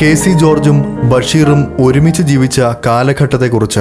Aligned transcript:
K 0.00 0.14
C 0.14 0.30
ജോർജും 0.30 1.08
ബഷീറും 1.10 1.82
ഒരുമിച്ച് 1.82 2.22
ജീവിച്ച 2.22 2.60
കാലഘട്ടത്തെക്കുറിച്ച് 2.86 3.80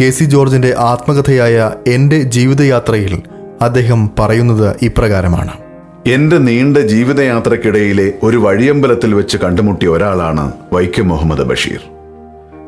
കെ 0.00 0.10
സി 0.10 0.24
ജോർജിന്റെ 0.24 0.74
ആത്മകഥയായ 0.78 1.70
എന്റെ 1.86 2.22
ജീവിതയാത്രയിൽ 2.22 3.22
അദ്ദേഹം 3.60 4.10
പറയുന്നത് 4.18 4.76
ഇപ്രകാരമാണ്. 4.82 5.50
എന്റെ 6.06 6.38
നീണ്ട 6.38 6.76
ജീവിതയാത്രക്കിടയിലെ 6.76 8.12
ഒരു 8.22 8.36
വഴിയമ്പലത്തിൽ 8.36 9.14
വെച്ച് 9.14 9.36
കണ്ടുമുട്ടിയ 9.36 9.88
ഒരാളാണ് 9.88 10.52
വൈക്കം 10.72 11.08
മുഹമ്മദ് 11.08 11.42
ബഷീർ. 11.42 11.80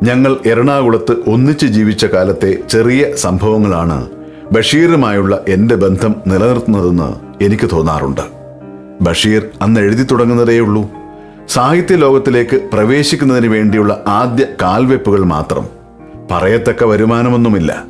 ഞങ്ങൾ 0.02 0.36
എറണാകുളത്ത് 0.46 1.30
ഒന്നിച്ച് 1.30 1.66
ജീവിച്ച 1.66 2.04
കാലത്തെ 2.04 2.56
ചെറിയ 2.70 3.14
സംഭവങ്ങളാണ് 3.14 4.06
ബഷീറുമായുള്ള 4.52 5.40
എന്റെ 5.48 5.74
ബന്ധം 5.74 6.14
നിലനിർത്തുന്നതെന്ന് 6.26 7.44
എനിക്ക് 7.44 7.70
തോന്നാറുണ്ട്. 7.72 8.20
ബഷീർ 9.02 9.46
അന്ന് 9.62 9.80
എഴുതി 9.80 10.02
തുടങ്ങുന്നതേയുള്ളൂ. 10.02 11.05
സാഹിത്യ 11.48 11.96
ലോകത്തിലേക്ക് 11.96 12.68
പ്രവേശിക്കുന്നതിന് 12.72 13.46
വേണ്ടിയുള്ള 13.46 14.04
ആദ്യ 14.06 14.46
കാൽവെപ്പുകൾ 14.62 15.24
മാത്രം. 15.24 15.66
പറയത്തക്ക 16.30 16.84
വരുമാനമൊന്നുമില്ല. 16.84 17.84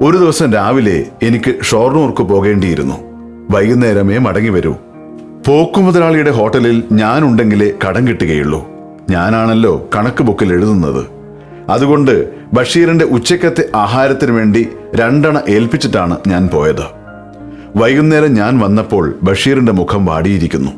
ഒരു 0.00 0.16
ദിവസം 0.16 0.52
രാവിലെ 0.52 1.06
എനിക്ക് 1.22 1.64
ഷോർണൂർക്ക് 1.64 2.22
പോകേണ്ടിയിരുന്നു. 2.22 2.94
വൈകുന്നേരമേ 3.50 4.18
മടങ്ങി 4.18 4.48
വരൂ. 4.48 4.74
പോക്കുമുതലാളിയുടെ 5.46 6.30
ഹോട്ടലിൽ 6.30 6.82
ഞാനുണ്ടെങ്കിലേ 6.92 7.72
കടം 7.88 8.08
കിട്ടുകയുള്ളൂ. 8.08 8.68
ഞാനാണല്ലോ 9.10 9.88
കണക്ക് 9.96 10.22
ബുക്കിൽ 10.22 10.52
എഴുതുന്നത്. 10.52 11.06
അതുകൊണ്ട് 11.68 12.30
ബഷീറിന്റെ 12.54 13.04
ഉച്ചക്കത്തെ 13.04 13.68
ആഹാരത്തിന് 13.74 14.32
വേണ്ടി 14.32 14.68
രണ്ടെണ്ണ 14.94 15.42
ഏൽപ്പിച്ചിട്ടാണ് 15.48 16.16
ഞാൻ 16.26 16.48
പോയത്. 16.48 16.84
വൈകുന്നേരം 17.76 18.34
ഞാൻ 18.34 18.58
വന്നപ്പോൾ 18.58 19.18
ബഷീറിന്റെ 19.22 19.72
മുഖം 19.72 20.04
വാടിയിരിക്കുന്നു. 20.04 20.70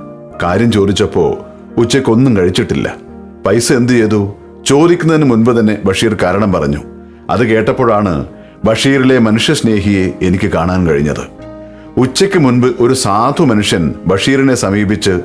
കാര്യം 0.43 0.73
ചോദിച്ചപ്പോ 0.73 1.47
ഉച്ചക്കൊന്നും 1.79 2.37
കഴിച്ചിട്ടില്ല. 2.37 2.97
പൈസ 3.47 3.73
എന്തു 3.73 3.93
ചെയ്തു? 3.93 4.35
ചോദിക്കുന്നതിന് 4.67 5.25
മുൻപ് 5.25 5.61
തന്നെ 5.61 5.79
ബഷീർ 5.85 6.17
കാരണം 6.23 6.53
പറഞ്ഞു. 6.53 6.79
അത് 7.31 7.45
കേട്ടപ്പോഴാണ് 7.45 8.27
ബഷീറിലെ 8.65 9.19
മനുഷ്യസ്നേഹിയെ 9.19 10.13
എനിക്ക് 10.23 10.49
കാണാൻ 10.49 10.87
കഴിഞ്ഞത്. 10.87 11.45
ഉച്ചയ്ക്ക് 11.97 12.39
മുൻപ് 12.39 12.83
ഒരു 12.83 12.95
സാധു 12.95 13.43
മനുഷ്യൻ 13.43 13.95
ബഷീറിനെ 14.07 14.55
സമീപിച്ച് 14.55 15.21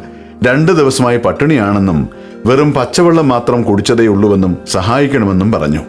രണ്ട് 0.47 0.71
ദിവസമായി 0.71 1.17
പട്ടിണിയാണെന്നും 1.17 2.09
വെറും 2.45 2.73
പച്ചവെള്ളം 2.73 3.27
മാത്രം 3.27 3.63
കുടിച്ചതേയുള്ളൂവെന്നും 3.63 4.57
സഹായിക്കണമെന്നും 4.71 5.52
പറഞ്ഞു. 5.52 5.79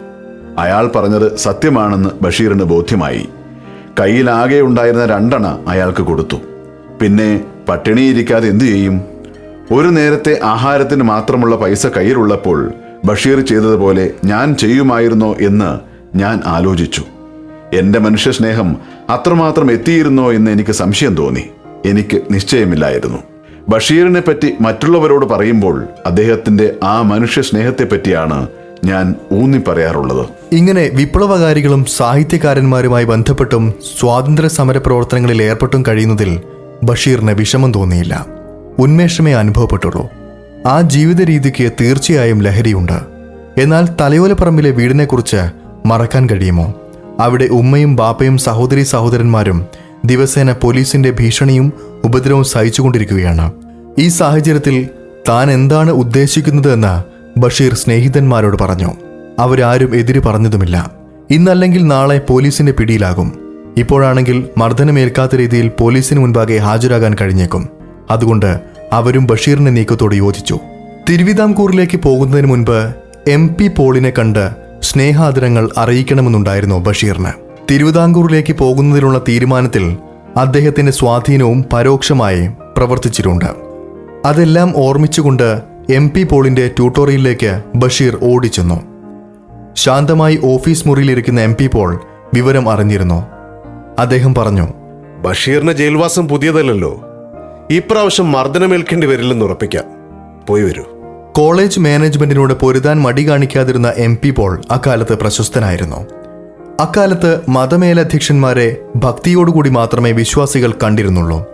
അയാൾ 0.59 0.91
പറഞ്ഞത് 0.95 1.35
സത്യമാണെന്ന് 1.35 2.09
ബഷീറിന് 2.21 2.63
ബോധ്യമായി. 2.63 3.29
കയ്യിലാകെ 3.99 4.61
ഉണ്ടായിരുന്ന 4.61 5.05
രണ്ടെണ്ണ 5.05 5.59
അയാൾക്ക് 5.67 6.03
കൊടുത്തു. 6.03 6.37
പിന്നെ 7.01 7.43
പട്ടിണിയിരിക്കാതെ 7.69 8.49
എന്തു 8.49 8.65
ചെയ്യും? 8.65 9.01
ഒരു 9.71 9.87
നേരത്തെ 9.87 10.39
ആഹാരത്തിന് 10.43 11.03
മാത്രമുള്ള 11.03 11.55
പൈസ 11.55 11.87
കയ്യിലുള്ളപ്പോൾ 11.87 12.71
ബഷീർ 13.05 13.39
ചെയ്തതുപോലെ 13.39 14.11
ഞാൻ 14.25 14.55
ചെയ്യുമായിരുന്നോ 14.55 15.35
എന്ന് 15.41 15.79
ഞാൻ 16.17 16.41
ആലോചിച്ചു. 16.45 17.03
എന്റെ 17.73 17.99
മനുഷ്യസ്നേഹം 17.99 18.77
അത്രമാത്രം 19.09 19.71
എത്തിയിരുന്നോ 19.71 20.31
എന്ന് 20.31 20.51
എനിക്ക് 20.51 20.71
സംശയം 20.71 21.15
തോന്നി. 21.15 21.43
എനിക്ക് 21.85 22.21
നിശ്ചയമില്ലായിരുന്നു. 22.31 23.17
ബഷീറിനെ 23.69 24.21
പറ്റി 24.21 24.53
മറ്റുള്ളവരോട് 24.61 25.25
പറയുമ്പോൾ 25.25 25.87
അദ്ദേഹത്തിന്റെ 26.05 26.75
ആ 26.83 27.01
മനുഷ്യ 27.01 27.41
സ്നേഹത്തെപ്പറ്റിയാണ് 27.41 28.47
ഞാൻ 28.83 29.15
ഊന്നി 29.31 29.57
പറയാറുള്ളത് 29.57 30.25
ഇങ്ങനെ 30.51 30.89
വിപ്ലവകാരികളും 30.93 31.85
സാഹിത്യകാരന്മാരുമായി 31.85 33.05
ബന്ധപ്പെട്ടും 33.05 33.73
സ്വാതന്ത്ര്യ 33.99 34.49
സമര 34.49 34.77
പ്രവർത്തനങ്ങളിൽ 34.77 35.43
ഏർപ്പെട്ടും 35.43 35.83
കഴിയുന്നതിൽ 35.87 36.41
ബഷീറിന് 36.83 37.31
വിഷമം 37.31 37.73
തോന്നിയില്ല. 37.73 38.40
ഉന്മേഷമേ 38.79 39.33
അനുഭവപ്പെട്ടുള്ളൂ. 39.33 40.09
ആ 40.65 40.81
ജീവിത 40.81 41.21
രീതിക്ക് 41.21 41.71
തീർച്ചയായും 41.81 42.41
ലഹരിയുണ്ട്. 42.41 42.99
എന്നാൽ 43.57 43.87
തലയോലപ്പറമ്പിലെ 44.01 44.71
വീടിനെക്കുറിച്ച് 44.71 45.51
മറക്കാൻ 45.85 46.29
കഴിയുമോ? 46.29 46.73
അവിടെ 47.19 47.45
ഉമ്മയും 47.45 47.95
ബാപ്പയും 47.95 48.37
സഹോദരി 48.37 48.83
സഹോദരന്മാരും 48.83 49.65
ദിവസേന 50.05 50.53
പോലീസിന്റെ 50.53 51.11
ഭീഷണിയും 51.11 51.73
ഉപദ്രവവും 52.03 52.43
സഹിച്ചുകൊണ്ടിരിക്കുകയാണ്. 52.43 53.51
ഈ 53.99 54.07
സാഹചര്യത്തിൽ 54.07 54.87
താൻ 55.29 55.51
എന്താണ് 55.51 55.91
ഉദ്ദേശിക്കുന്നത് 55.91 56.73
എന്ന് 56.73 57.03
ബഷീർ 57.39 57.73
സ്നേഹിതന്മാരോട് 57.73 58.63
പറഞ്ഞു. 58.63 58.91
അവരാരും 59.39 59.95
എതിര് 59.95 60.19
പറഞ്ഞതുമില്ല. 60.19 60.91
ഇന്നല്ലെങ്കിൽ 61.29 61.87
നാളെ 61.87 62.19
പോലീസിന്റെ 62.19 62.71
പിടിയിലാകും. 62.71 63.39
ഇപ്പോഴാണെങ്കിൽ 63.77 64.47
മർദ്ദനമേൽക്കാത്ത 64.57 65.35
രീതിയിൽ 65.35 65.71
പോലീസിന് 65.79 66.19
മുൻപാകെ 66.19 66.57
ഹാജരാകാൻ 66.57 67.15
കഴിഞ്ഞേക്കും. 67.21 67.80
അതുകൊണ്ട് 68.09 68.59
അവരും 68.93 69.25
ബഷീറിന്റെ 69.25 69.71
നീക്കത്തോട് 69.71 70.15
യോജിച്ചു. 70.15 70.59
തിരുവിതാംകൂറിലേക്ക് 71.09 71.97
പോകുന്നതിന് 71.97 72.47
മുൻപ് 72.47 72.93
എം 73.27 73.55
പി 73.59 73.67
പോളിനെ 73.67 74.09
കണ്ട് 74.09 74.49
സ്നേഹാദരങ്ങൾ 74.81 75.69
അറിയിക്കണമെന്നുണ്ടായിരുന്നു 75.77 76.75
ബഷീറിന്. 76.75 77.31
തിരുവിതാംകൂറിലേക്ക് 77.71 78.53
പോകുന്നതിനുള്ള 78.53 79.21
തീരുമാനത്തിൽ 79.27 79.97
അദ്ദേഹത്തിന്റെ 80.37 80.91
സ്വാധീനവും 80.91 81.65
പരോക്ഷമായി 81.73 82.47
പ്രവർത്തിച്ചിട്ടുണ്ട്. 82.77 83.45
അതെല്ലാം 84.25 84.73
ഓർമ്മിച്ചുകൊണ്ട് 84.75 85.61
എം 85.89 86.09
പി 86.09 86.23
പോളിന്റെ 86.23 86.67
ട്യൂട്ടോറിയലിലേക്ക് 86.67 87.63
ബഷീർ 87.75 88.17
ഓടിച്ചെന്നു. 88.23 88.81
ശാന്തമായി 89.75 90.39
ഓഫീസ് 90.43 90.87
മുറിയിലിരിക്കുന്ന 90.87 91.41
എം 91.41 91.55
പി 91.59 91.67
പോൾ 91.67 91.99
വിവരം 92.33 92.69
അറിഞ്ഞിരുന്നു. 92.69 93.23
അദ്ദേഹം 93.99 94.35
പറഞ്ഞു 94.35 94.67
ബഷീറിന് 95.21 95.71
ജയിൽവാസം 95.71 96.27
പുതിയതല്ലല്ലോ. 96.27 97.10
ഇപ്രാവശ്യം 97.71 98.31
മർദ്ദനമേൽക്കേണ്ടി 98.31 99.07
വരില്ലെന്ന് 99.07 99.45
ഉറപ്പിക്കാം. 99.45 99.83
പോയി 100.47 100.63
വരൂ. 100.63 100.83
കോളേജ് 101.31 101.79
മാനേജ്മെന്റിനോട് 101.79 102.53
പൊരുതാൻ 102.53 103.01
മടി 103.01 103.29
കാണിക്കാതിരുന്ന 103.29 103.93
എം 103.97 104.17
പി 104.23 104.29
പോൾ 104.29 104.61
അക്കാലത്ത് 104.71 105.13
പ്രശസ്തനായിരുന്നു. 105.13 106.07
അക്കാലത്ത് 106.79 107.41
മതമേലധ്യക്ഷന്മാരെ 107.49 108.75
ഭക്തിയോടുകൂടി 108.95 109.69
മാത്രമേ 109.69 110.11
വിശ്വാസികൾ 110.11 110.73
കണ്ടിരുന്നുള്ളൂ. 110.83 111.45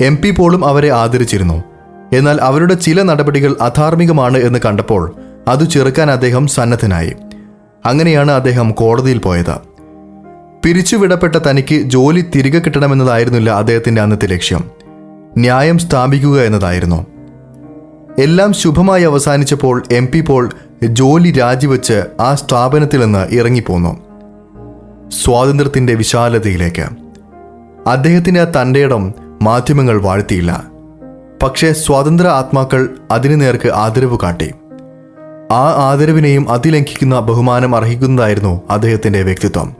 എം 0.00 0.16
പി 0.16 0.30
പോളും 0.30 0.64
അവരെ 0.64 0.90
ആദരിച്ചിരുന്നു. 0.90 1.64
എന്നാൽ 2.12 2.38
അവരുടെ 2.40 2.74
ചില 2.74 3.02
നടപടികൾ 3.02 3.56
അധാർമികമാണ് 3.60 4.38
എന്ന് 4.38 4.58
കണ്ടപ്പോൾ 4.64 5.14
അത് 5.48 5.68
ചെറുക്കാൻ 5.68 6.10
അദ്ദേഹം 6.10 6.46
സന്നദ്ധനായി. 6.46 7.12
അങ്ങനെയാണ് 7.86 8.30
അദ്ദേഹം 8.30 8.70
കോടതിയിൽ 8.70 9.18
പോയത്. 9.18 9.54
പിരിച്ചുവിടപ്പെട്ട 10.64 11.36
തനിക്ക് 11.36 11.74
ജോലി 11.74 12.24
തിരികെ 12.36 12.58
കിട്ടണമെന്നതായിരുന്നില്ല 12.58 13.50
അദ്ദേഹത്തിന്റെ 13.50 14.02
അന്നത്തെ 14.02 14.26
ലക്ഷ്യം. 14.26 14.79
ന്യായം 15.38 15.78
സ്ഥാപിക്കുക 15.78 16.40
എന്നതായിരുന്നു. 16.40 17.06
എല്ലാം 18.18 18.52
ശുഭമായി 18.52 19.02
അവസാനിച്ചപ്പോൾ 19.02 19.82
എം 19.92 20.08
പി 20.14 20.20
പോൾ 20.20 20.50
ജോലി 20.82 21.30
രാജിവെച്ച് 21.30 22.02
ആ 22.20 22.34
സ്ഥാപനത്തിൽ 22.34 23.00
നിന്ന് 23.00 23.34
ഇറങ്ങിപ്പോന്നു. 23.34 23.96
സ്വാതന്ത്ര്യത്തിന്റെ 25.10 25.94
വിശാലതയിലേക്ക്. 25.94 26.86
അദ്ദേഹത്തിന് 27.88 28.62
തന്റെ 28.62 28.80
ഇടം 28.80 29.14
മാധ്യമങ്ങൾ 29.42 30.02
വാഴ്ത്തിയില്ല. 30.02 30.64
പക്ഷേ 31.42 31.72
സ്വാതന്ത്ര്യ 31.72 32.30
ആത്മാക്കൾ 32.30 32.88
അതിനു 33.10 33.36
നേർക്ക് 33.36 33.68
ആദരവ് 33.68 34.18
കാട്ടി. 34.22 34.52
ആ 35.52 35.90
ആദരവിനെയും 35.90 36.50
അതിലംഘിക്കുന്ന 36.50 37.20
ബഹുമാനം 37.20 37.76
അർഹിക്കുന്നതായിരുന്നു 37.76 38.60
അദ്ദേഹത്തിന്റെ 38.70 39.22
വ്യക്തിത്വം. 39.22 39.76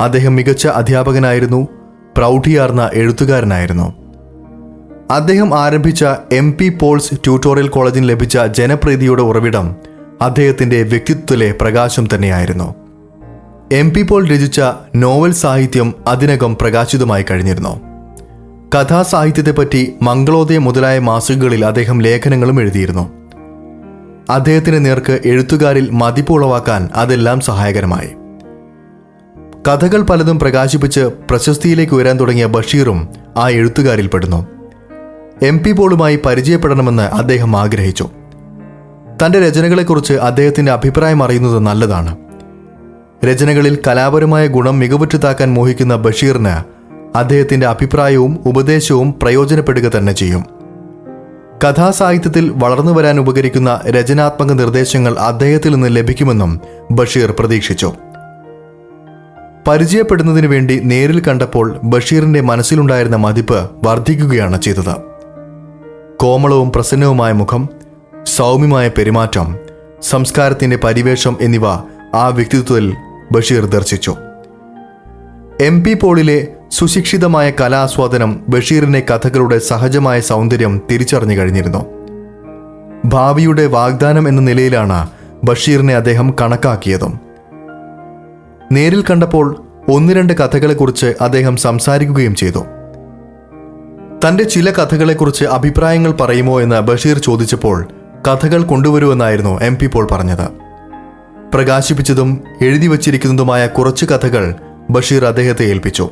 അദ്ദേഹം 0.00 0.36
മികച്ച 0.36 0.66
അധ്യാപകനായിരുന്നു 0.66 1.68
പ്രൗഢിയാർന്ന 2.16 2.90
എഴുത്തുകാരനായിരുന്നു. 2.94 4.01
അദ്ദേഹം 5.12 5.60
ആരംഭിച്ച 5.60 6.04
എം 6.32 6.52
പി 6.52 6.68
പോൾസ് 6.68 7.14
ട്യൂട്ടോറിയൽ 7.24 7.68
കോളേജിന് 7.68 8.08
ലഭിച്ച 8.08 8.38
ജനപ്രീതിയുടെ 8.38 9.22
ഉറവിടം 9.22 9.76
അദ്ദേഹത്തിന്റെ 10.20 10.82
വ്യക്തിത്വത്തിലെ 10.82 11.54
പ്രകാശം 11.60 12.08
തന്നെയായിരുന്നു. 12.14 12.74
എം 13.72 13.90
പി 13.90 14.02
പോൾ 14.02 14.28
രചിച്ച 14.28 14.60
നോവൽ 14.96 15.32
സാഹിത്യം 15.32 15.94
അതിനകം 16.06 16.56
പ്രകാശിതമായി 16.60 17.24
കഴിഞ്ഞിരുന്നു. 17.30 17.80
കഥാസാഹിത്യത്തെപ്പറ്റി 18.74 19.94
മംഗളോദയം 20.02 20.64
മുതലായ 20.64 20.98
മാസികകളിൽ 20.98 21.64
അദ്ദേഹം 21.64 22.02
ലേഖനങ്ങളും 22.02 22.60
എഴുതിയിരുന്നു. 22.60 23.12
അദ്ദേഹത്തിന് 24.30 24.86
നേർക്ക് 24.86 25.20
എഴുത്തുകാരിൽ 25.24 25.90
മതിപ്പ് 25.90 26.32
ഉളവാക്കാൻ 26.32 26.88
അതെല്ലാം 26.94 27.40
സഹായകരമായി. 27.40 28.08
കഥകൾ 29.68 30.02
പലതും 30.02 30.38
പ്രകാശിപ്പിച്ച് 30.38 31.00
പ്രശസ്തിയിലേക്ക് 31.00 31.92
ഉയരാൻ 31.92 32.20
തുടങ്ങിയ 32.20 32.46
ബഷീറും 32.46 33.08
ആ 33.36 33.48
എഴുത്തുകാരിൽ 33.48 34.06
പെടുന്നു 34.06 34.61
എം 35.42 35.58
പി 35.58 35.72
പോളുമായി 35.72 36.18
പരിചയപ്പെടണമെന്ന് 36.26 37.02
അദ്ദേഹം 37.02 37.56
ആഗ്രഹിച്ചു. 37.56 38.10
തന്റെ 39.24 39.48
രചനകളെക്കുറിച്ച് 39.48 40.12
അദ്ദേഹത്തിന്റെ 40.12 40.72
അഭിപ്രായം 40.72 41.22
അറിയുന്നത് 41.22 41.58
നല്ലതാണ്. 41.58 42.16
രചനകളിൽ 43.24 43.78
കലാപരമായ 43.88 44.46
ഗുണം 44.46 44.78
മികവുറ്റതാക്കാൻ 44.78 45.54
മോഹിക്കുന്ന 45.54 45.96
ബഷീറിന് 45.96 46.64
അദ്ദേഹത്തിന്റെ 47.16 47.66
അഭിപ്രായവും 47.66 48.38
ഉപദേശവും 48.46 49.14
പ്രയോജനപ്പെടുക 49.22 49.82
തന്നെ 49.82 50.12
ചെയ്യും. 50.12 50.44
കഥാസാഹിത്യത്തിൽ 51.64 52.52
വളർന്നു 52.56 52.92
വരാൻ 52.92 53.18
ഉപകരിക്കുന്ന 53.18 53.80
രചനാത്മക 53.88 54.52
നിർദ്ദേശങ്ങൾ 54.52 55.18
അദ്ദേഹത്തിൽ 55.18 55.74
നിന്ന് 55.74 55.96
ലഭിക്കുമെന്നും 55.96 56.60
ബഷീർ 56.90 57.34
പ്രതീക്ഷിച്ചു. 57.38 57.92
പരിചയപ്പെടുന്നതിനു 59.68 60.46
വേണ്ടി 60.46 60.80
നേരിൽ 60.84 61.20
കണ്ടപ്പോൾ 61.20 61.76
ബഷീറിന്റെ 61.84 62.40
മനസ്സിലുണ്ടായിരുന്ന 62.40 63.16
മതിപ്പ് 63.16 63.70
വർദ്ധിക്കുകയാണ് 63.84 64.62
ചെയ്തത്. 64.62 65.11
കോമളവും 66.22 66.72
പ്രസന്നവുമായ 66.72 67.32
മുഖം 67.32 67.68
സൗമ്യമായ 68.24 68.88
പെരുമാറ്റം 68.88 69.56
സംസ്കാരത്തിന്റെ 70.02 70.76
പരിവേഷം 70.76 71.36
എന്നിവ 71.40 71.66
ആ 72.14 72.28
വ്യക്തിത്വത്തിൽ 72.28 72.94
ബഷീർ 73.32 73.64
ദർശിച്ചു. 73.64 74.16
എം 75.60 75.84
പി 75.84 75.94
പോളിലെ 75.94 76.46
സുശിക്ഷിതമായ 76.70 77.50
കലാസ്വാദനം 77.50 78.40
ബഷീറിനെ 78.48 79.00
കഥകളുടെ 79.00 79.58
സഹജമായ 79.58 80.20
സൗന്ദര്യം 80.20 80.82
തിരിച്ചറിഞ്ഞു 80.90 81.36
കഴിഞ്ഞിരുന്നു. 81.36 81.86
ഭാവിയുടെ 83.04 83.66
വാഗ്ദാനം 83.66 84.28
എന്ന 84.28 84.40
നിലയിലാണ് 84.40 85.08
ബഷീറിനെ 85.44 85.94
അദ്ദേഹം 85.94 86.34
കണക്കാക്കിയതും. 86.40 87.20
നേരിൽ 88.72 89.02
കണ്ടപ്പോൾ 89.02 89.64
ഒന്ന് 89.88 90.12
രണ്ട് 90.12 90.32
കഥകളെക്കുറിച്ച് 90.32 91.14
അദ്ദേഹം 91.20 91.56
സംസാരിക്കുകയും 91.56 92.34
ചെയ്തു. 92.34 92.64
തന്റെ 94.26 94.44
ചില 94.44 94.70
കഥകളെക്കുറിച്ച് 94.70 95.44
അഭിപ്രായങ്ങൾ 95.44 96.12
പറയുമോ 96.12 96.60
എന്ന് 96.60 96.80
ബഷീർ 96.80 97.18
ചോദിച്ചപ്പോൾ 97.18 97.88
കഥകൾ 98.28 98.62
കൊണ്ടുവരുമെന്നായിരുന്നു 98.62 99.60
എം 99.60 99.76
പി 99.76 99.86
പോൾ 99.86 100.08
പറഞ്ഞത്. 100.10 100.48
പ്രകാശിപ്പിച്ചതും 101.54 102.44
എഴുതി 102.60 102.86
വച്ചിരിക്കുന്നതുമായ 102.86 103.66
കുറച്ച് 103.66 104.06
കഥകൾ 104.06 104.54
ബഷീർ 104.90 105.24
അദ്ദേഹത്തെ 105.24 105.64
ഏൽപ്പിച്ചു. 105.64 106.10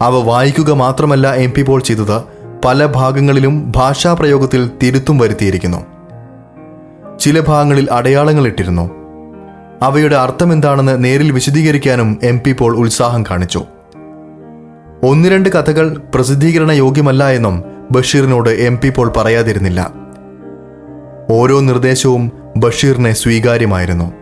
അവ 0.00 0.16
വായിക്കുക 0.16 0.72
മാത്രമല്ല 0.72 1.34
എം 1.34 1.52
പി 1.56 1.62
പോൾ 1.62 1.80
ചെയ്തത് 1.80 2.22
പല 2.64 2.86
ഭാഗങ്ങളിലും 2.86 3.72
ഭാഷാപ്രയോഗത്തിൽ 3.76 4.70
തിരുത്തും 4.82 5.18
വരുത്തിയിരിക്കുന്നു. 5.18 5.86
ചില 7.20 7.40
ഭാഗങ്ങളിൽ 7.40 7.88
അടയാളങ്ങൾ 7.92 8.46
ഇട്ടിരുന്നു. 8.46 8.90
അവയുടെ 9.82 10.16
അർത്ഥം 10.16 10.52
എന്താണെന്ന് 10.52 11.04
നേരിൽ 11.04 11.32
വിശദീകരിക്കാനും 11.32 12.18
എം 12.22 12.40
പി 12.46 12.52
പോൾ 12.52 12.76
ഉത്സാഹം 12.76 13.22
കാണിച്ചു. 13.30 13.64
ഒന്ന് 15.04 15.28
രണ്ട് 15.28 15.48
കഥകൾ 15.48 16.00
പ്രസിദ്ധീകരണ 16.14 16.72
യോഗ്യമല്ല 16.72 17.28
എന്നും 17.28 17.62
ബഷീറിനോട് 17.90 18.50
എം 18.50 18.78
പി 18.78 18.88
പോൾ 18.88 19.12
പറയാതിരുന്നില്ല. 19.16 19.92
ഓരോ 21.30 21.60
നിർദ്ദേശവും 21.60 22.32
ബഷീറിനെ 22.56 23.12
സ്വീകാര്യമായിരുന്നു. 23.12 24.12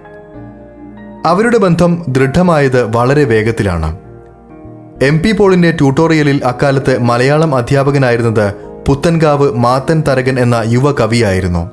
അവരുടെ 1.26 1.58
ബന്ധം 1.58 2.04
ദൃഢമായത് 2.08 2.96
വളരെ 2.96 3.24
വേഗത്തിലാണ്. 3.24 3.98
എം 5.02 5.18
പി 5.18 5.32
പോളിന്റെ 5.32 5.72
ട്യൂട്ടോറിയലിൽ 5.72 6.40
അക്കാലത്ത് 6.44 6.98
മലയാളം 6.98 7.54
അധ്യാപകനായിരുന്നത് 7.54 8.54
പുത്തൻകാവ് 8.88 9.52
മാത്തൻ 9.52 10.02
തരകൻ 10.08 10.40
എന്ന 10.40 10.62
യുവ 10.66 10.92
കവിയായിരുന്നു 10.92 11.70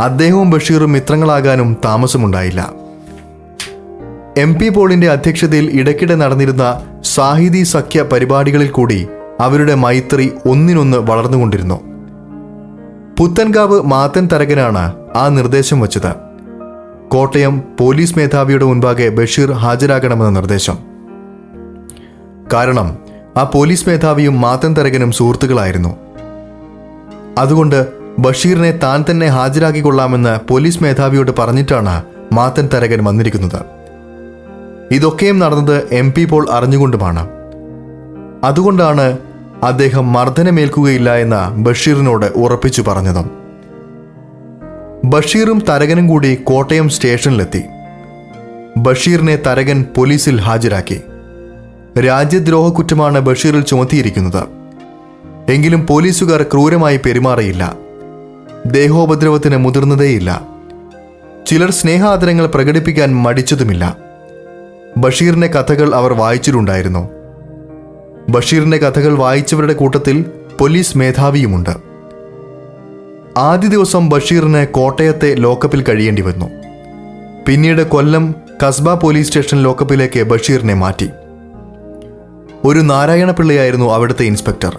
അദ്ദേഹവും 0.00 0.50
ബഷീറും 0.50 0.92
മിത്രങ്ങളാകാനും 0.92 1.76
താമസമുണ്ടായില്ല. 1.84 2.83
എം 4.38 4.54
പി 4.54 4.68
പോളിന്റെ 4.68 5.10
അധ്യക്ഷതയിൽ 5.10 5.80
ഇടയ്ക്കിടെ 5.80 6.14
നടന്നിരുന്ന 6.14 6.80
സാഹിതി 7.04 7.62
സഖ്യ 7.62 8.02
പരിപാടികളിൽ 8.02 8.68
കൂടി 8.68 9.08
അവരുടെ 9.40 9.74
മൈത്രി 9.74 10.32
ഒന്നിനൊന്ന് 10.48 10.98
വളർന്നുകൊണ്ടിരുന്നു. 10.98 11.80
പുത്തൻകാവ് 13.20 13.80
മാത്തൻ 13.80 14.28
തരകനാണ് 14.32 14.94
ആ 15.16 15.28
നിർദ്ദേശം 15.28 15.80
വച്ചത്. 15.80 16.14
കോട്ടയം 17.08 17.62
പോലീസ് 17.80 18.18
മേധാവിയുടെ 18.18 18.64
മുൻപാകെ 18.64 19.08
ബഷീർ 19.08 19.52
ഹാജരാകണമെന്ന 19.52 20.30
നിർദ്ദേശം. 20.30 20.78
കാരണം 22.52 22.98
ആ 23.36 23.42
പോലീസ് 23.42 23.88
മേധാവിയും 23.88 24.40
മാത്തൻ 24.40 24.74
തരകനും 24.74 25.12
സുഹൃത്തുക്കളായിരുന്നു. 25.12 25.96
അതുകൊണ്ട് 27.38 27.86
ബഷീറിനെ 28.18 28.70
താൻ 28.70 29.04
തന്നെ 29.10 29.26
ഹാജരാക്കിക്കൊള്ളാമെന്ന് 29.26 30.48
പോലീസ് 30.48 30.82
മേധാവിയോട് 30.82 31.30
പറഞ്ഞിട്ടാണ് 31.38 32.02
മാത്തൻ 32.32 32.68
തരകൻ 32.74 33.04
വന്നിരിക്കുന്നത്. 33.04 33.83
ഇതൊക്കെയും 34.90 35.38
നടന്നത് 35.38 35.88
എം 35.92 36.12
പി 36.12 36.24
പോൾ 36.24 36.50
അറിഞ്ഞുകൊണ്ടുമാണ്. 36.50 37.28
അതുകൊണ്ടാണ് 38.44 39.18
അദ്ദേഹം 39.62 40.12
മർദ്ദനമേൽക്കുകയില്ല 40.12 41.14
എന്ന 41.14 41.48
ബഷീറിനോട് 41.56 42.26
ഉറപ്പിച്ചു 42.26 42.82
പറഞ്ഞതും. 42.82 43.30
ബഷീറും 45.04 45.62
തരകനും 45.68 46.08
കൂടി 46.08 46.34
കോട്ടയം 46.34 46.88
സ്റ്റേഷനിലെത്തി. 46.88 47.62
ബഷീറിനെ 48.76 49.36
തരകൻ 49.36 49.84
പോലീസിൽ 49.96 50.40
ഹാജരാക്കി. 50.40 51.00
രാജ്യദ്രോഹ 52.00 52.68
കുറ്റമാണ് 52.68 53.18
ബഷീറിൽ 53.18 53.60
ചുമത്തിയിരിക്കുന്നത്. 53.60 54.44
എങ്കിലും 55.50 55.86
പോലീസുകാർ 55.86 56.42
ക്രൂരമായി 56.42 56.96
പെരുമാറിയില്ല. 56.96 57.76
ദേഹോപദ്രവത്തിന് 58.66 59.56
മുതിർന്നതേയില്ല. 59.56 60.42
ചിലർ 61.46 61.70
സ്നേഹാദരങ്ങൾ 61.70 62.46
പ്രകടിപ്പിക്കാൻ 62.46 63.16
മടിച്ചതുമില്ല. 63.22 64.03
ബഷീറിന്റെ 64.96 65.46
കഥകൾ 65.46 65.94
അവർ 65.94 66.12
വായിച്ചിട്ടുണ്ടായിരുന്നു. 66.12 67.08
ബഷീറിന്റെ 68.28 68.76
കഥകൾ 68.76 69.14
വായിച്ചവരുടെ 69.14 69.72
കൂട്ടത്തിൽ 69.72 70.24
പോലീസ് 70.60 70.98
മേധാവിയുമുണ്ട്. 70.98 71.70
ആദ്യ 73.36 73.68
ദിവസം 73.68 74.08
ബഷീറിന് 74.08 74.66
കോട്ടയത്തെ 74.66 75.34
ലോക്കപ്പിൽ 75.34 75.82
കഴിയേണ്ടി 75.82 76.22
വന്നു. 76.22 76.50
പിന്നീട് 77.48 77.82
കൊല്ലം 77.82 78.34
കസ്ബ 78.66 78.94
പോലീസ് 78.94 79.26
സ്റ്റേഷൻ 79.26 79.62
ലോക്കപ്പിലേക്ക് 79.62 80.22
ബഷീറിനെ 80.22 80.74
മാറ്റി. 80.74 81.10
ഒരു 82.64 82.78
നാരായണപിള്ളയായിരുന്നു 82.78 83.92
അവിടുത്തെ 83.92 84.24
ഇൻസ്പെക്ടർ. 84.24 84.78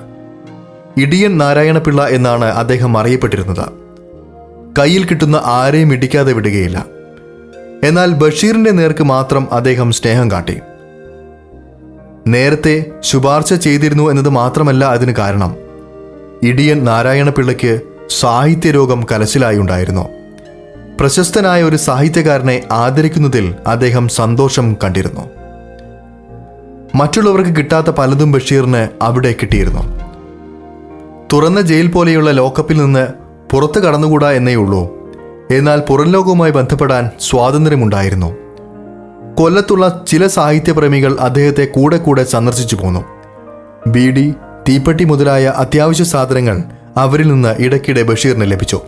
ഇടിയൻ 0.98 1.38
നാരായണപിള്ള 1.38 2.08
എന്നാണ് 2.08 2.46
അദ്ദേഹം 2.46 2.98
അറിയപ്പെട്ടിരുന്നത്. 2.98 3.66
കയ്യിൽ 4.80 5.06
കിട്ടുന്ന 5.06 5.42
ആരെയും 5.46 5.94
ഇടിക്കാതെ 5.94 6.34
വിടുകയില്ല. 6.34 6.95
എന്നാൽ 7.84 8.14
ബഷീറിന്റെ 8.14 8.72
നേർക്ക് 8.72 9.04
മാത്രം 9.04 9.54
അദ്ദേഹം 9.54 9.92
സ്നേഹം 9.92 10.32
കാട്ടി. 10.32 10.60
നേരത്തെ 12.28 12.86
ശുപാർശ 13.00 13.54
ചെയ്തിരുന്നു 13.54 14.10
എന്നത് 14.10 14.30
മാത്രമല്ല 14.30 14.86
അതിന് 14.86 15.14
കാരണം. 15.16 15.56
ഇടിയൻ 16.44 16.84
നാരായണപിള്ളയ്ക്ക് 16.84 17.82
സാഹിത്യരോഗം 18.20 19.06
കലശിലായി 19.12 19.58
ഉണ്ടായിരുന്നു. 19.58 20.10
പ്രശസ്തനായ 21.00 21.64
ഒരു 21.64 21.76
സാഹിത്യകാരനെ 21.76 22.64
ആദരിക്കുന്നതിൽ 22.72 23.56
അദ്ദേഹം 23.68 24.08
സന്തോഷം 24.08 24.76
കണ്ടിരുന്നു. 24.84 25.22
മറ്റുള്ളവർക്ക് 26.96 27.56
കിട്ടാത്ത 27.56 27.88
പലതും 27.88 28.32
ബഷീറിന് 28.32 28.88
അവിടെ 29.02 29.36
കിട്ടിയിരുന്നു. 29.42 30.06
തുറന്ന 31.34 31.62
ജയിൽ 31.62 31.88
പോലെയുള്ള 31.88 32.32
ലോക്കപ്പിൽ 32.32 32.78
നിന്ന് 32.78 33.08
പുറത്തു 33.52 33.80
കടന്നുകൂടാ 33.80 34.32
എന്നേ 34.32 34.56
ഉള്ളൂ 34.56 34.95
എന്നാൽ 35.52 35.80
പുറംലോകവുമായി 35.80 36.52
ബന്ധപ്പെടാൻ 36.52 37.10
സ്വാതന്ത്ര്യമുണ്ടായിരുന്നു. 37.20 38.36
കൊല്ലത്തുള്ള 39.38 40.06
ചില 40.08 40.28
സാഹിത്യപ്രേമികൾ 40.28 41.18
അദ്ദേഹത്തെ 41.20 41.66
കൂടെ 41.66 41.98
കൂടെ 41.98 42.24
സന്ദർശിച്ചു 42.24 42.76
പോന്നു. 42.76 43.06
ബീഡി 43.88 44.34
തീപ്പെട്ടി 44.70 45.04
മുതലായ 45.04 45.46
അത്യാവശ്യ 45.46 46.04
സാധനങ്ങൾ 46.04 46.64
അവരിൽ 46.98 47.28
നിന്ന് 47.28 47.56
ഇടയ്ക്കിടെ 47.60 48.04
ബഷീറിന് 48.04 48.52
ലഭിച്ചു. 48.52 48.82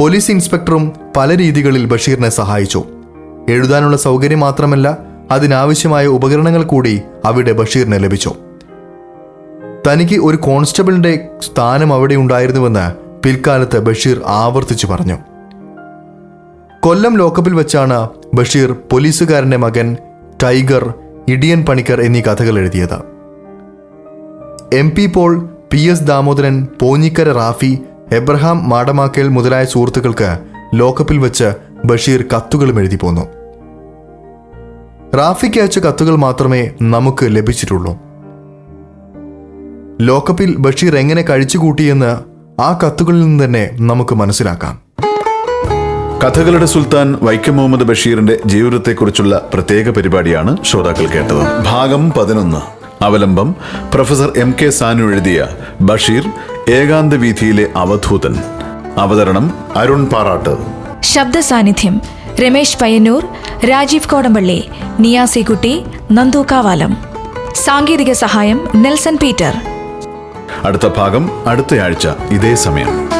പോലീസ് 0.00 0.30
ഇൻസ്പെക്ടറും 0.30 0.92
പല 1.16 1.36
രീതികളിൽ 1.36 1.84
ബഷീറിനെ 1.84 2.28
സഹായിച്ചു. 2.28 2.84
എഴുതാനുള്ള 3.48 3.96
സൗകര്യം 3.96 4.40
മാത്രമല്ല 4.40 4.98
അതിനാവശ്യമായ 5.30 6.06
ഉപകരണങ്ങൾ 6.06 6.62
കൂടി 6.62 7.02
അവിടെ 7.24 7.52
ബഷീറിന് 7.52 8.04
ലഭിച്ചു. 8.04 8.34
തനിക്ക് 9.88 10.14
ഒരു 10.14 10.36
കോൺസ്റ്റബിളിന്റെ 10.36 11.28
സ്ഥാനം 11.42 11.94
അവിടെ 11.94 12.14
ഉണ്ടായിരുന്നുവെന്ന് 12.14 12.92
പിൽക്കാലത്ത് 13.22 13.78
ബഷീർ 13.78 14.22
ആവർത്തിച്ചു 14.26 14.86
പറഞ്ഞു. 14.86 15.33
കൊല്ലം 16.84 17.16
ലോക്കപ്പിൽ 17.16 17.54
വെച്ചാണ് 17.54 18.08
ബഷീർ 18.34 18.76
പോലീസുകാരന്റെ 18.92 19.56
മകൻ 19.56 19.96
ടൈഗർ 20.42 20.94
ഇടിയൻ 21.28 21.64
പണിക്കർ 21.64 22.00
എന്നീ 22.00 22.20
കഥകൾ 22.20 22.58
എഴുതിയത്. 22.58 22.96
M 24.74 24.90
P 24.90 25.06
Paul 25.06 25.48
P 25.72 25.76
S 25.76 26.02
Damodaran 26.02 26.66
Ponjikkara 26.82 27.32
Rafi 27.32 27.78
Abraham 28.12 28.68
Madamakkel 28.68 29.28
മുതലായ 29.28 29.64
സുഹൃത്തുക്കൾക്ക് 29.64 30.38
ലോക്കപ്പിൽ 30.74 31.18
വെച്ച് 31.18 31.54
ബഷീർ 31.84 32.24
കത്തുകളും 32.36 32.80
എഴുതി 32.80 32.98
പോന്നു. 33.02 33.24
റാഫിക്ക് 35.16 35.60
അയച്ച 35.60 35.78
കത്തുകൾ 35.78 36.16
മാത്രമേ 36.16 36.70
നമുക്ക് 36.82 37.26
ലഭിച്ചിട്ടുള്ളൂ. 37.26 37.96
ലോക്കപ്പിൽ 40.00 40.56
ബഷീർ 40.56 40.96
എങ്ങനെ 40.96 41.22
കഴിച്ചുകൂട്ടിയെന്ന് 41.22 42.12
ആ 42.60 42.78
കത്തുകളിൽ 42.84 43.24
നിന്ന് 43.24 43.44
തന്നെ 43.44 43.70
നമുക്ക് 43.80 44.14
മനസ്സിലാക്കാം. 44.14 44.93
കഥകളുടെ 46.24 46.66
സുൽത്താൻ 46.66 47.18
വൈക്കം 47.22 47.56
മുഹമ്മദ് 47.56 47.82
ബഷീറിന്റെ 47.82 48.38
ജീവിതത്തെക്കുറിച്ചുള്ള 48.46 49.50
പ്രത്യേക 49.54 49.90
പരിപാടിയാണ് 49.90 50.64
ശ്രോതാക്കൾ 50.64 51.06
കേട്ടത്. 51.06 51.64
ഭാഗം 51.64 52.12
പതിനൊന്ന്. 52.12 52.60
അവലംബം 53.04 53.54
പ്രൊഫസർ 53.94 54.32
എം 54.36 54.54
കെ 54.62 54.68
സാനു 54.68 55.02
എഴുതിയ 55.02 55.46
ബഷീർ 55.80 56.24
ഏകാന്ത 56.70 57.14
വീഥിയിലെ 57.14 57.68
അവധൂതൻ. 57.76 58.36
അവതരണം 58.98 59.54
അരുൺ 59.76 60.06
പാറാട്ട്. 60.06 60.56
ശബ്ദ 61.00 61.38
സാന്നിധ്യം 61.38 62.00
രമേശ് 62.40 62.78
പയ്യന്നൂർ 62.82 63.26
രാജീവ് 63.70 64.10
കോടമ്പള്ളി 64.10 64.68
നിയാസിക്കുട്ടി 65.00 65.84
നന്ദു 66.12 66.46
കാവാലം. 66.52 66.96
സാങ്കേതിക 67.54 68.12
സഹായം 68.12 68.68
നെൽസൺ 68.74 69.18
പീറ്റർ. 69.22 69.56
അടുത്ത 70.64 70.88
ഭാഗം 70.96 71.48
അടുത്തയാഴ്ച 71.48 72.08
ഇതേ 72.30 72.54
സമയം. 72.54 73.13